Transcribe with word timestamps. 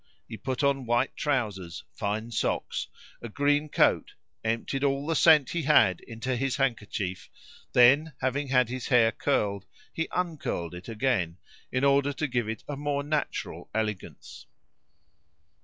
He 0.27 0.35
put 0.35 0.63
on 0.63 0.87
white 0.87 1.15
trousers, 1.15 1.83
fine 1.91 2.31
socks, 2.31 2.87
a 3.21 3.29
green 3.29 3.69
coat, 3.69 4.15
emptied 4.43 4.83
all 4.83 5.05
the 5.05 5.15
scent 5.15 5.51
he 5.51 5.61
had 5.61 5.99
into 6.01 6.35
his 6.35 6.55
handkerchief, 6.55 7.29
then 7.73 8.13
having 8.19 8.47
had 8.47 8.67
his 8.69 8.87
hair 8.87 9.11
curled, 9.11 9.67
he 9.93 10.07
uncurled 10.11 10.73
it 10.73 10.89
again, 10.89 11.37
in 11.71 11.83
order 11.83 12.13
to 12.13 12.27
give 12.27 12.49
it 12.49 12.63
a 12.67 12.75
more 12.75 13.03
natural 13.03 13.69
elegance. 13.75 14.47